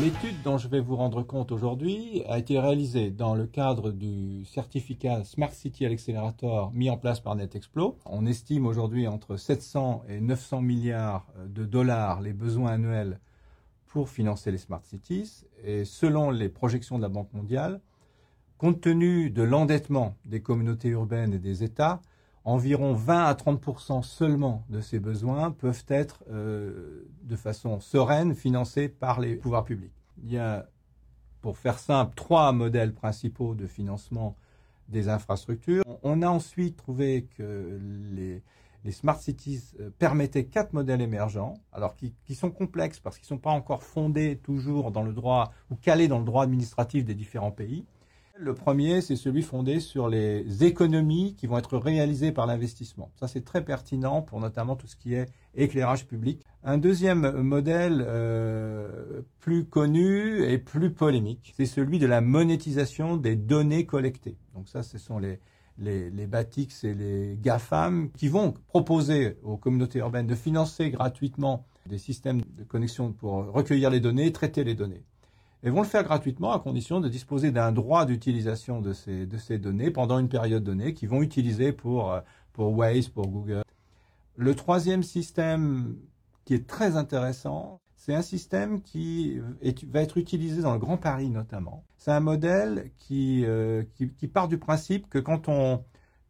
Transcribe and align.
L'étude 0.00 0.42
dont 0.42 0.56
je 0.56 0.68
vais 0.68 0.80
vous 0.80 0.96
rendre 0.96 1.22
compte 1.22 1.52
aujourd'hui 1.52 2.22
a 2.28 2.38
été 2.38 2.58
réalisée 2.58 3.10
dans 3.10 3.34
le 3.34 3.46
cadre 3.46 3.90
du 3.90 4.44
certificat 4.44 5.24
Smart 5.24 5.52
City 5.52 5.84
à 5.84 5.88
l'accelérateur 5.88 6.70
mis 6.72 6.88
en 6.90 6.96
place 6.96 7.20
par 7.20 7.34
NetExplo. 7.34 7.98
On 8.06 8.24
estime 8.24 8.66
aujourd'hui 8.66 9.08
entre 9.08 9.36
700 9.36 10.04
et 10.08 10.20
900 10.20 10.62
milliards 10.62 11.26
de 11.46 11.64
dollars 11.64 12.20
les 12.20 12.32
besoins 12.32 12.72
annuels 12.72 13.18
pour 13.86 14.08
financer 14.08 14.50
les 14.52 14.58
Smart 14.58 14.84
Cities. 14.84 15.44
Et 15.64 15.84
selon 15.84 16.30
les 16.30 16.48
projections 16.48 16.96
de 16.96 17.02
la 17.02 17.08
Banque 17.08 17.32
mondiale, 17.32 17.80
compte 18.58 18.80
tenu 18.80 19.30
de 19.30 19.42
l'endettement 19.42 20.14
des 20.24 20.40
communautés 20.40 20.90
urbaines 20.90 21.34
et 21.34 21.38
des 21.38 21.64
États, 21.64 22.00
environ 22.44 22.94
20 22.94 23.24
à 23.24 23.34
30 23.34 24.02
seulement 24.02 24.64
de 24.70 24.80
ces 24.80 24.98
besoins 24.98 25.50
peuvent 25.50 25.84
être 25.88 26.24
euh, 26.30 27.08
de 27.22 27.36
façon 27.36 27.80
sereine 27.80 28.34
financés 28.34 28.88
par 28.88 29.20
les 29.20 29.36
pouvoirs 29.36 29.64
publics. 29.64 29.92
Il 30.22 30.32
y 30.32 30.38
a, 30.38 30.68
pour 31.40 31.58
faire 31.58 31.78
simple, 31.78 32.14
trois 32.14 32.52
modèles 32.52 32.94
principaux 32.94 33.54
de 33.54 33.66
financement 33.66 34.36
des 34.88 35.08
infrastructures. 35.08 35.84
On 36.02 36.22
a 36.22 36.28
ensuite 36.28 36.76
trouvé 36.76 37.28
que 37.36 37.78
les, 38.12 38.42
smart 38.90 39.20
cities 39.20 39.62
euh, 39.78 39.90
permettaient 39.98 40.46
quatre 40.46 40.72
modèles 40.72 41.02
émergents, 41.02 41.54
alors 41.72 41.94
qui, 41.94 42.14
qui 42.24 42.34
sont 42.34 42.50
complexes 42.50 42.98
parce 42.98 43.18
qu'ils 43.18 43.26
ne 43.26 43.38
sont 43.38 43.38
pas 43.38 43.50
encore 43.50 43.82
fondés 43.82 44.38
toujours 44.42 44.90
dans 44.90 45.02
le 45.02 45.12
droit 45.12 45.52
ou 45.70 45.76
calés 45.76 46.08
dans 46.08 46.18
le 46.18 46.24
droit 46.24 46.42
administratif 46.42 47.04
des 47.04 47.14
différents 47.14 47.52
pays. 47.52 47.84
Le 48.42 48.54
premier, 48.54 49.02
c'est 49.02 49.16
celui 49.16 49.42
fondé 49.42 49.80
sur 49.80 50.08
les 50.08 50.64
économies 50.64 51.34
qui 51.34 51.46
vont 51.46 51.58
être 51.58 51.76
réalisées 51.76 52.32
par 52.32 52.46
l'investissement. 52.46 53.12
Ça, 53.16 53.28
c'est 53.28 53.44
très 53.44 53.62
pertinent 53.62 54.22
pour 54.22 54.40
notamment 54.40 54.76
tout 54.76 54.86
ce 54.86 54.96
qui 54.96 55.12
est 55.12 55.26
éclairage 55.54 56.06
public. 56.06 56.42
Un 56.64 56.78
deuxième 56.78 57.42
modèle 57.42 58.02
euh, 58.08 59.20
plus 59.40 59.66
connu 59.66 60.42
et 60.42 60.56
plus 60.56 60.90
polémique, 60.90 61.52
c'est 61.54 61.66
celui 61.66 61.98
de 61.98 62.06
la 62.06 62.22
monétisation 62.22 63.18
des 63.18 63.36
données 63.36 63.84
collectées. 63.84 64.38
Donc 64.54 64.70
ça, 64.70 64.82
ce 64.82 64.96
sont 64.96 65.18
les, 65.18 65.38
les, 65.76 66.06
et 66.06 66.94
les 66.94 67.38
GAFAM 67.42 68.10
qui 68.16 68.28
vont 68.28 68.54
proposer 68.68 69.36
aux 69.42 69.58
communautés 69.58 69.98
urbaines 69.98 70.26
de 70.26 70.34
financer 70.34 70.88
gratuitement 70.88 71.66
des 71.84 71.98
systèmes 71.98 72.40
de 72.56 72.64
connexion 72.64 73.12
pour 73.12 73.52
recueillir 73.52 73.90
les 73.90 74.00
données, 74.00 74.32
traiter 74.32 74.64
les 74.64 74.74
données 74.74 75.04
et 75.62 75.70
vont 75.70 75.82
le 75.82 75.86
faire 75.86 76.04
gratuitement 76.04 76.52
à 76.52 76.58
condition 76.58 77.00
de 77.00 77.08
disposer 77.08 77.50
d'un 77.50 77.72
droit 77.72 78.06
d'utilisation 78.06 78.80
de 78.80 78.92
ces, 78.92 79.58
données 79.58 79.90
pendant 79.90 80.18
une 80.18 80.28
période 80.28 80.64
donnée 80.64 80.94
qu'ils 80.94 81.08
vont 81.08 81.22
utiliser 81.22 81.72
pour, 81.72 82.12
euh, 82.12 82.20
pour 82.52 82.72
Waze, 82.76 83.08
pour 83.08 83.28
Google. 83.28 83.62
Le 84.36 84.54
troisième 84.54 85.02
système 85.02 85.96
qui 86.44 86.54
est 86.54 86.66
très 86.66 86.96
intéressant, 86.96 87.80
c'est 87.94 88.14
un 88.14 88.22
système 88.22 88.80
qui 88.80 89.38
va 89.88 90.00
être 90.00 90.16
utilisé 90.16 90.62
dans 90.62 90.72
le 90.72 90.78
Grand 90.78 90.96
Paris 90.96 91.28
notamment. 91.28 91.84
C'est 91.98 92.12
un 92.12 92.20
modèle 92.20 92.90
qui, 92.96 93.44
euh, 93.44 93.82
qui, 93.94 94.28
part 94.28 94.48
du 94.48 94.56
principe 94.56 95.10
que 95.10 95.18
quand 95.18 95.48
on 95.48 95.84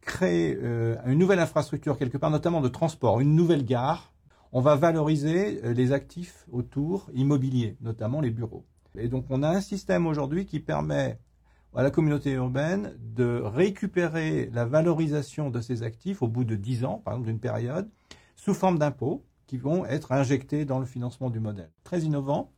crée 0.00 0.56
euh, 0.62 0.94
une 1.06 1.18
nouvelle 1.18 1.40
infrastructure 1.40 1.98
quelque 1.98 2.16
part, 2.16 2.30
notamment 2.30 2.60
de 2.60 2.68
transport, 2.68 3.18
une 3.18 3.34
nouvelle 3.34 3.64
gare, 3.64 4.12
on 4.52 4.60
va 4.60 4.76
valoriser 4.76 5.60
les 5.74 5.90
actifs 5.90 6.46
autour 6.52 7.10
immobiliers, 7.12 7.76
notamment 7.80 8.20
les 8.20 8.30
bureaux. 8.30 8.64
Et 8.98 9.08
donc 9.08 9.26
on 9.30 9.42
a 9.42 9.48
un 9.48 9.60
système 9.60 10.06
aujourd'hui 10.06 10.46
qui 10.46 10.60
permet 10.60 11.18
à 11.74 11.82
la 11.82 11.90
communauté 11.90 12.32
urbaine 12.32 12.96
de 12.98 13.42
récupérer 13.44 14.50
la 14.52 14.64
valorisation 14.64 15.50
de 15.50 15.60
ses 15.60 15.82
actifs 15.82 16.22
au 16.22 16.28
bout 16.28 16.44
de 16.44 16.56
10 16.56 16.84
ans, 16.84 17.02
par 17.04 17.14
exemple 17.14 17.28
d'une 17.28 17.40
période, 17.40 17.90
sous 18.34 18.54
forme 18.54 18.78
d'impôts 18.78 19.24
qui 19.46 19.58
vont 19.58 19.84
être 19.84 20.12
injectés 20.12 20.64
dans 20.64 20.78
le 20.78 20.86
financement 20.86 21.30
du 21.30 21.38
modèle. 21.38 21.70
Très 21.84 22.00
innovant 22.00 22.50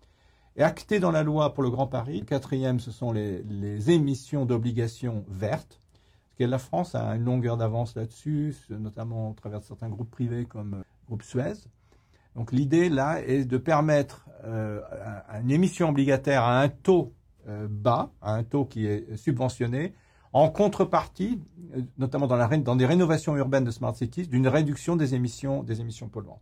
et 0.57 0.63
acté 0.63 1.01
dans 1.01 1.11
la 1.11 1.23
loi 1.23 1.55
pour 1.55 1.63
le 1.63 1.71
Grand 1.71 1.87
Paris. 1.87 2.21
Le 2.21 2.27
quatrième, 2.27 2.81
ce 2.81 2.91
sont 2.91 3.13
les, 3.13 3.91
émissions 3.91 4.45
d'obligations 4.45 5.25
vertes. 5.29 5.81
La 6.39 6.59
France 6.59 6.95
a 6.95 7.17
une 7.17 7.25
longueur 7.25 7.57
d'avance 7.57 7.97
là-dessus, 7.97 8.55
notamment 8.71 9.31
au 9.31 9.35
travers 9.35 9.59
de 9.61 9.65
certains 9.65 9.89
groupes 9.89 10.11
privés 10.11 10.45
comme 10.45 10.77
le 10.77 10.85
groupe 11.07 11.23
Suez. 11.23 11.55
Donc 12.37 12.53
l'idée 12.53 12.89
là 12.89 13.21
est 13.21 13.45
de 13.45 13.59
permettre 13.59 14.29
euh, 14.45 14.81
une 15.43 15.51
émission 15.51 15.89
obligataire 15.89 16.45
à 16.45 16.61
un 16.61 16.69
taux 16.69 17.13
euh, 17.49 17.67
bas, 17.69 18.11
à 18.23 18.35
un 18.35 18.45
taux 18.45 18.65
qui 18.65 18.87
est 18.87 19.17
subventionné, 19.17 19.95
en 20.33 20.49
contrepartie, 20.49 21.41
euh, 21.77 21.81
notamment 21.99 22.27
dans, 22.27 22.37
la, 22.37 22.49
des 22.49 22.87
rénovations 22.87 23.37
urbaines 23.37 23.65
de 23.65 23.71
smart 23.71 23.95
cities, 23.95 24.29
d'une 24.29 24.47
réduction 24.47 24.97
des 24.97 25.15
émissions, 25.15 25.63
des 25.63 25.81
émissions 25.81 26.09
polluantes. 26.09 26.41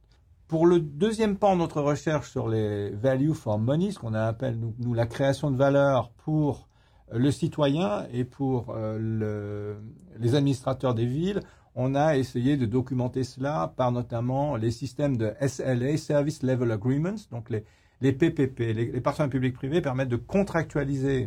Pour 0.48 0.66
le 0.66 0.78
deuxième 0.80 1.36
pan 1.36 1.54
de 1.54 1.60
notre 1.60 1.80
recherche 1.80 2.30
sur 2.30 2.48
les 2.48 2.90
value 2.90 3.32
for 3.32 3.58
money, 3.58 3.90
ce 3.90 3.98
qu'on 3.98 4.14
appelle 4.14 4.58
nous, 4.78 4.94
la 4.94 5.06
création 5.06 5.50
de 5.50 5.56
valeur 5.56 6.10
pour 6.10 6.68
le 7.10 7.30
citoyen 7.30 8.06
et 8.12 8.24
pour 8.24 8.72
le, 8.76 9.76
les 10.20 10.34
administrateurs 10.36 10.94
des 10.94 11.06
villes, 11.06 11.40
on 11.76 11.94
a 11.94 12.16
essayé 12.16 12.56
de 12.56 12.64
documenter 12.64 13.22
cela 13.22 13.72
par 13.76 13.92
notamment 13.92 14.56
les 14.56 14.70
systèmes 14.70 15.16
de 15.16 15.34
SLA, 15.46 15.98
Service 15.98 16.42
Level 16.42 16.72
Agreements, 16.72 17.14
donc 17.30 17.50
les, 17.50 18.12
PPP, 18.12 18.58
les, 18.58 18.92
les 18.92 19.00
partenariats 19.00 19.30
publics-privés 19.30 19.82
permettent 19.82 20.08
de 20.08 20.16
contractualiser 20.16 21.26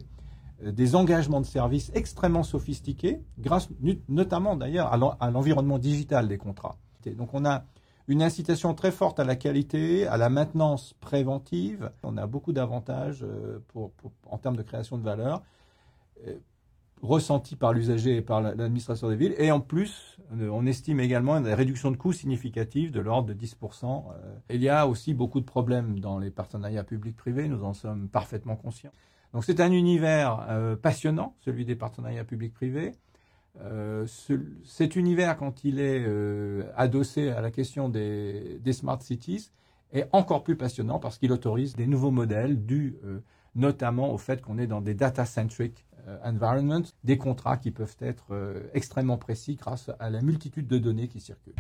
euh, 0.64 0.72
des 0.72 0.96
engagements 0.96 1.40
de 1.40 1.46
services 1.46 1.92
extrêmement 1.94 2.44
sophistiqués, 2.44 3.22
grâce 3.38 3.70
notamment 4.10 4.56
d'ailleurs 4.56 4.92
à 4.92 5.30
l'environnement 5.30 5.78
digital 5.78 6.28
des 6.28 6.38
contrats. 6.38 6.78
Donc 7.16 7.34
on 7.34 7.46
a 7.46 7.64
une 8.08 8.24
incitation 8.24 8.74
très 8.74 8.92
forte 8.92 9.20
à 9.20 9.24
la 9.24 9.36
qualité, 9.36 10.08
à 10.08 10.18
la 10.18 10.30
maintenance 10.30 10.96
préventive. 11.00 11.92
On 12.02 12.18
a 12.18 12.26
beaucoup 12.26 12.54
d'avantages 12.54 13.24
euh, 13.24 13.60
pour, 13.68 13.92
en 14.26 14.40
termes 14.40 14.58
de 14.58 14.64
création 14.64 14.98
de 14.98 15.04
valeur. 15.04 15.44
Ressenti 17.02 17.56
par 17.56 17.72
l'usager 17.72 18.18
et 18.18 18.22
par 18.22 18.42
l'administration 18.42 19.10
des 19.10 19.16
villes. 19.16 19.36
Et 19.38 19.52
en 19.52 19.62
plus, 19.62 20.18
euh, 20.34 20.50
on 20.52 20.66
estime 20.66 21.00
également 21.00 21.38
une 21.38 21.48
réduction 21.48 21.92
de 21.92 21.96
coûts 21.98 22.12
significative 22.12 22.92
de 22.92 23.00
l'ordre 23.00 23.30
de 23.30 23.34
10%. 23.34 24.04
Euh, 24.12 24.36
il 24.50 24.62
y 24.62 24.68
a 24.68 24.86
aussi 24.86 25.14
beaucoup 25.14 25.40
de 25.40 25.46
problèmes 25.46 26.00
dans 26.00 26.20
les 26.20 26.30
partenariats 26.30 26.84
publics-privés, 26.84 27.48
nous 27.48 27.64
en 27.64 27.74
sommes 27.74 28.10
parfaitement 28.10 28.58
conscients. 28.58 28.92
Donc 29.34 29.46
c'est 29.46 29.62
un 29.62 29.72
univers 29.72 30.46
euh, 30.50 30.76
passionnant, 30.76 31.36
celui 31.40 31.64
des 31.64 31.76
partenariats 31.76 32.26
publics-privés. 32.26 32.92
cet 34.66 34.96
univers, 34.96 35.38
quand 35.38 35.64
il 35.64 35.80
est 35.80 36.06
adossé 36.76 37.30
à 37.30 37.42
la 37.42 37.52
question 37.52 37.90
des, 37.90 38.60
des, 38.62 38.74
smart 38.74 39.02
cities, 39.02 39.52
est 39.92 40.08
encore 40.12 40.44
plus 40.44 40.56
passionnant 40.56 41.00
parce 41.00 41.18
qu'il 41.18 41.32
autorise 41.32 41.76
des 41.76 41.88
nouveaux 41.88 42.12
modèles 42.12 42.66
dus 42.66 42.98
notamment 43.56 44.14
au 44.14 44.18
fait 44.18 44.42
qu'on 44.42 44.58
est 44.58 44.68
dans 44.68 44.82
des 44.82 44.94
data-centric 44.94 45.86
euh, 46.08 46.18
environments, 46.24 46.84
des 47.04 47.18
contrats 47.18 47.58
qui 47.58 47.72
peuvent 47.72 47.98
être 48.02 48.26
euh, 48.32 48.64
extrêmement 48.74 49.18
précis 49.18 49.56
grâce 49.56 49.92
à 50.00 50.10
la 50.10 50.22
multitude 50.22 50.68
de 50.68 50.78
données 50.78 51.08
qui 51.08 51.20
circulent. 51.20 51.56